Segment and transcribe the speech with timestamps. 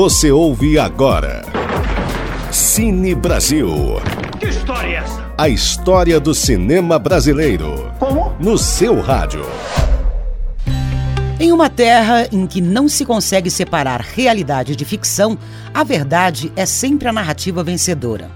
[0.00, 1.42] Você ouve agora.
[2.52, 3.68] Cine Brasil.
[4.38, 5.32] Que história é essa?
[5.36, 7.92] A história do cinema brasileiro.
[7.98, 8.32] Como?
[8.38, 9.44] No seu rádio.
[11.40, 15.36] Em uma terra em que não se consegue separar realidade de ficção,
[15.74, 18.30] a verdade é sempre a narrativa vencedora.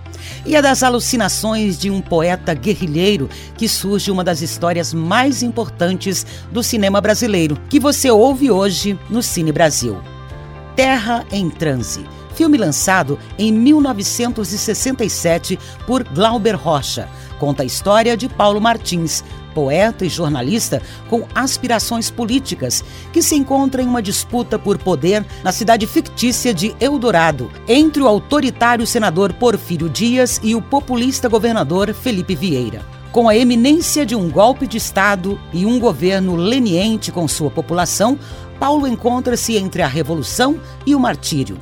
[0.45, 6.27] E é das alucinações de um poeta guerrilheiro que surge uma das histórias mais importantes
[6.51, 10.03] do cinema brasileiro, que você ouve hoje no Cine Brasil.
[10.75, 17.07] Terra em Transe, filme lançado em 1967 por Glauber Rocha,
[17.39, 19.23] conta a história de Paulo Martins,
[19.55, 22.83] poeta e jornalista com aspirações políticas,
[23.13, 28.09] que se encontra em uma disputa por poder na cidade fictícia de Eldorado, entre o
[28.09, 33.02] autoritário senador Porfírio Dias e o populista governador Felipe Vieira.
[33.13, 38.19] Com a eminência de um golpe de Estado e um governo leniente com sua população,
[38.59, 41.61] Paulo encontra-se entre a revolução e o martírio.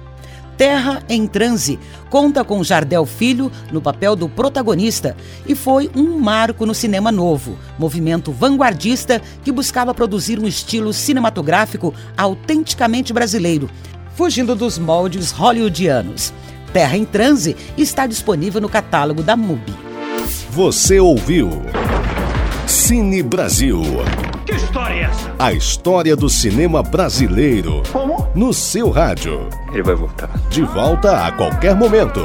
[0.57, 1.77] Terra em Transe
[2.09, 7.59] conta com Jardel Filho no papel do protagonista e foi um marco no cinema novo,
[7.77, 13.69] movimento vanguardista que buscava produzir um estilo cinematográfico autenticamente brasileiro,
[14.15, 16.33] fugindo dos moldes hollywoodianos.
[16.73, 19.90] Terra em Transe está disponível no catálogo da MUBI.
[20.53, 21.49] Você ouviu.
[22.67, 23.81] Cine Brasil.
[24.45, 25.33] Que história é essa?
[25.39, 27.85] A história do cinema brasileiro.
[27.93, 28.27] Como?
[28.35, 29.49] No seu rádio.
[29.73, 30.29] Ele vai voltar.
[30.51, 32.21] De volta a qualquer momento.